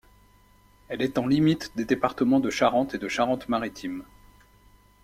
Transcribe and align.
Elle 0.87 1.03
est 1.03 1.19
en 1.19 1.27
limite 1.27 1.73
des 1.75 1.85
départements 1.85 2.39
de 2.39 2.49
Charente 2.49 2.95
et 2.95 2.97
de 2.97 3.07
Charente-Maritime. 3.07 4.03